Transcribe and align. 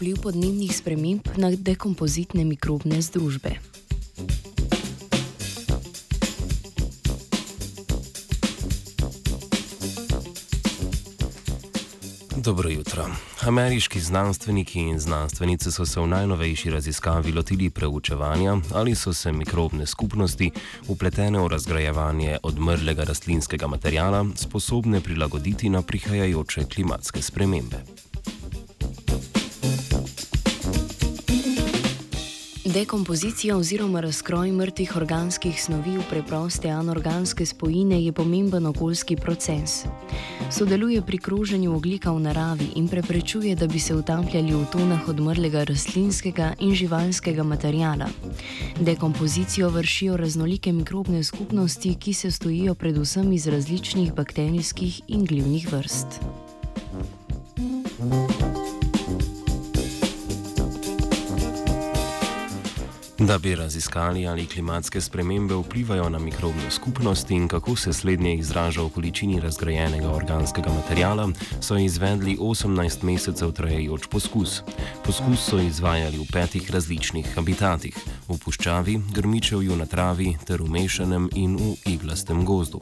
vpliv 0.00 0.16
podnebnih 0.24 0.72
sprememb 0.72 1.28
na 1.36 1.50
dekompozitne 1.52 2.40
mikrobne 2.48 3.02
združbe. 3.04 3.50
Dobro 12.36 12.70
jutro. 12.72 13.04
Ameriški 13.44 14.00
znanstveniki 14.00 14.80
in 14.80 14.98
znanstvenice 14.98 15.68
so 15.68 15.84
se 15.86 16.00
v 16.00 16.06
najnovejši 16.06 16.70
raziskavi 16.70 17.32
lotili 17.32 17.70
preučevanja, 17.70 18.56
ali 18.72 18.94
so 18.94 19.12
se 19.12 19.32
mikrobne 19.32 19.86
skupnosti, 19.86 20.50
upletene 20.88 21.40
v 21.40 21.48
razgrajevanje 21.48 22.38
odmrlega 22.42 23.04
rastlinskega 23.04 23.66
materijala, 23.66 24.24
sposobne 24.34 25.00
prilagoditi 25.00 25.68
na 25.68 25.82
prihajajoče 25.82 26.64
klimatske 26.64 27.22
spremembe. 27.22 28.09
Dekompozicija 32.74 33.56
oziroma 33.56 34.00
razkroj 34.00 34.52
mrtvih 34.52 34.96
organskih 34.96 35.62
snovi 35.62 35.96
v 35.98 36.02
preproste 36.10 36.68
anorganske 36.70 37.46
spojine 37.46 38.04
je 38.04 38.12
pomemben 38.12 38.66
okoljski 38.66 39.16
proces. 39.16 39.84
Sodeluje 40.50 41.02
pri 41.02 41.18
kroženju 41.18 41.74
oglika 41.74 42.12
v 42.12 42.20
naravi 42.20 42.68
in 42.76 42.88
preprečuje, 42.88 43.56
da 43.56 43.66
bi 43.66 43.78
se 43.78 43.94
utapljali 43.94 44.54
v 44.54 44.66
tonah 44.72 45.08
odmrlega 45.08 45.64
rastlinskega 45.64 46.52
in 46.60 46.74
živalskega 46.74 47.42
materijala. 47.42 48.06
Dekompozicijo 48.80 49.68
vršijo 49.68 50.16
raznolike 50.16 50.72
mikrobne 50.72 51.24
skupnosti, 51.24 51.94
ki 51.94 52.14
se 52.14 52.30
stojijo 52.30 52.74
predvsem 52.74 53.32
iz 53.32 53.46
različnih 53.46 54.14
bakterijskih 54.14 55.02
in 55.08 55.24
glivnih 55.24 55.72
vrst. 55.72 56.22
Da 63.20 63.38
bi 63.38 63.54
raziskali, 63.54 64.26
ali 64.26 64.46
klimatske 64.46 65.00
spremembe 65.00 65.54
vplivajo 65.54 66.08
na 66.08 66.18
mikrobno 66.18 66.70
skupnost 66.70 67.30
in 67.30 67.48
kako 67.48 67.76
se 67.76 67.92
slednje 67.92 68.34
izraža 68.34 68.82
v 68.82 68.88
količini 68.88 69.40
razgrajenega 69.40 70.10
organskega 70.10 70.70
materijala, 70.70 71.28
so 71.60 71.76
izvedli 71.76 72.36
18 72.40 73.02
mesecev 73.02 73.52
trajajoč 73.52 74.06
poskus. 74.10 74.62
Poskus 75.04 75.44
so 75.50 75.58
izvajali 75.58 76.18
v 76.18 76.26
petih 76.32 76.70
različnih 76.70 77.34
habitatih: 77.34 77.96
v 78.28 78.38
puščavi, 78.44 79.00
grmičevju 79.12 79.76
na 79.76 79.86
travi 79.86 80.36
ter 80.46 80.62
v 80.62 80.70
mešanem 80.70 81.28
in 81.34 81.56
v 81.56 81.76
iglastem 81.92 82.44
gozdu. 82.44 82.80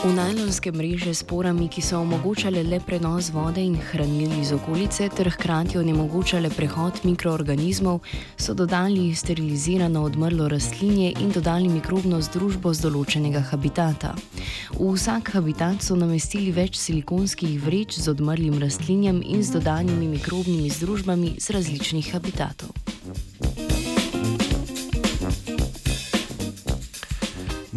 V 0.00 0.16
najlonske 0.16 0.72
mreže 0.72 1.12
s 1.12 1.20
porami, 1.20 1.68
ki 1.68 1.84
so 1.84 1.98
omogočale 2.00 2.62
le 2.64 2.78
prenos 2.80 3.28
vode 3.36 3.60
in 3.60 3.74
hranil 3.76 4.32
iz 4.40 4.48
okolice, 4.56 5.10
ter 5.12 5.28
hkrati 5.28 5.76
onemogočale 5.76 6.48
prehod 6.48 7.04
mikroorganizmov, 7.04 8.00
so 8.40 8.56
dodali 8.56 9.12
sterilizirano 9.12 10.00
odmrlo 10.08 10.48
rastlinje 10.48 11.12
in 11.20 11.28
dodali 11.36 11.68
mikrobno 11.68 12.16
združbo 12.24 12.72
z 12.72 12.88
določenega 12.88 13.44
habitata. 13.52 14.16
V 14.72 14.88
vsak 14.96 15.36
habitat 15.36 15.84
so 15.84 15.92
namestili 16.00 16.48
več 16.48 16.80
silikonskih 16.80 17.60
vreč 17.60 18.00
z 18.00 18.08
odmrlim 18.08 18.56
rastlinjem 18.56 19.20
in 19.20 19.44
z 19.44 19.60
dodanimi 19.60 20.08
mikrobnimi 20.16 20.72
združbami 20.80 21.36
z 21.36 21.52
različnih 21.52 22.08
habitatov. 22.16 22.72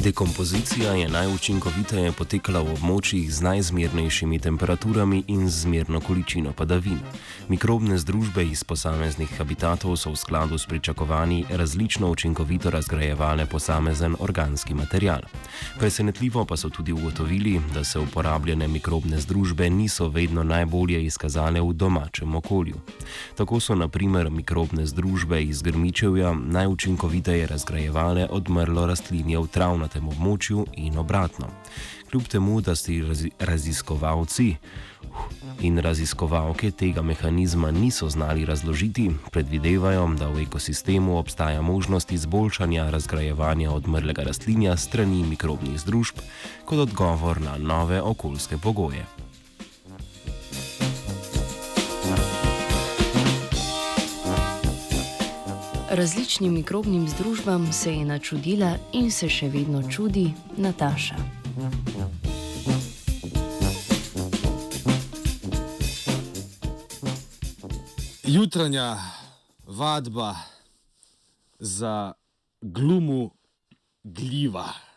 Dekompozicija 0.03 0.93
je 0.93 1.09
najučinkoviteje 1.09 2.11
potekala 2.11 2.59
v 2.59 2.73
območjih 2.73 3.29
z 3.31 3.39
najzmernejšimi 3.41 4.39
temperaturami 4.39 5.21
in 5.31 5.45
zmerno 5.49 6.01
količino 6.03 6.51
padavin. 6.51 6.99
Mikrobne 7.47 7.95
združbe 7.97 8.43
iz 8.43 8.63
posameznih 8.67 9.31
habitatov 9.37 9.95
so 9.95 10.11
v 10.11 10.19
skladu 10.19 10.57
s 10.57 10.67
pričakovanji 10.67 11.45
različno 11.49 12.09
učinkovito 12.11 12.69
razgrajevale 12.69 13.45
posamezen 13.45 14.15
organski 14.19 14.73
material. 14.73 15.23
Presenetljivo 15.79 16.45
pa 16.45 16.57
so 16.57 16.69
tudi 16.69 16.91
ugotovili, 16.91 17.61
da 17.73 17.83
se 17.83 17.99
uporabljene 17.99 18.67
mikrobne 18.67 19.19
združbe 19.19 19.69
niso 19.69 20.09
vedno 20.09 20.43
najbolje 20.43 21.05
izkazale 21.05 21.61
v 21.61 21.73
domačem 21.73 22.35
okolju. 22.35 22.75
Tako 23.37 23.59
so 23.59 23.75
naprimer 23.75 24.29
mikrobne 24.29 24.85
združbe 24.85 25.43
iz 25.43 25.61
grmičevja 25.61 26.33
najučinkoviteje 26.33 27.47
razgrajevale 27.47 28.27
odmrlo 28.29 28.85
rastlinje 28.85 29.39
v 29.39 29.47
travnatem 29.47 29.92
tem 29.93 30.07
območju 30.09 30.65
in 30.77 30.97
obratno. 30.97 31.47
Kljub 32.11 32.27
temu, 32.29 32.61
da 32.61 32.75
si 32.75 32.99
raziskovalci 33.39 34.55
in 35.61 35.77
raziskovalke 35.81 36.71
tega 36.71 37.01
mehanizma 37.01 37.71
niso 37.71 38.09
znali 38.09 38.45
razložiti, 38.45 39.09
predvidevajo, 39.31 40.07
da 40.19 40.27
v 40.27 40.43
ekosistemu 40.43 41.17
obstaja 41.17 41.61
možnost 41.61 42.11
izboljšanja 42.11 42.89
razgrajevanja 42.89 43.71
odmrlega 43.71 44.23
rastlinja 44.23 44.77
strani 44.77 45.23
mikrobnih 45.23 45.79
združb 45.79 46.23
kot 46.65 46.79
odgovor 46.79 47.41
na 47.41 47.57
nove 47.57 48.01
okoljske 48.01 48.57
pogoje. 48.57 49.05
Različnim 55.93 56.53
mikrobnim 56.53 57.07
združbam 57.09 57.73
se 57.73 57.93
je 57.93 58.05
načudila 58.05 58.77
in 58.93 59.11
se 59.11 59.29
še 59.29 59.47
vedno 59.49 59.83
čudi 59.89 60.31
Nataša. 60.57 61.15
Jutranja 68.23 68.97
vadba 69.67 70.35
za 71.59 72.13
glumu 72.61 73.31
gljiva. 74.03 74.92